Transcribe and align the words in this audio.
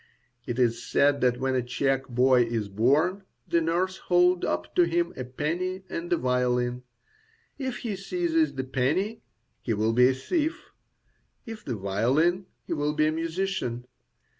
It 0.47 0.57
is 0.57 0.81
said 0.83 1.21
that 1.21 1.39
when 1.39 1.53
a 1.53 1.61
Czech 1.61 2.07
boy 2.07 2.41
is 2.45 2.69
born, 2.69 3.21
the 3.47 3.61
nurse 3.61 3.97
holds 3.97 4.43
up 4.43 4.73
to 4.73 4.85
him 4.87 5.13
a 5.15 5.23
penny 5.23 5.83
and 5.91 6.11
a 6.11 6.17
violin; 6.17 6.81
if 7.59 7.77
he 7.85 7.95
seizes 7.95 8.55
the 8.55 8.63
penny, 8.63 9.21
he 9.61 9.75
will 9.75 9.93
be 9.93 10.07
a 10.09 10.15
thief; 10.15 10.71
if 11.45 11.63
the 11.63 11.75
violin, 11.75 12.47
he 12.65 12.73
will 12.73 12.93
be 12.93 13.05
a 13.05 13.11
musician. 13.11 13.85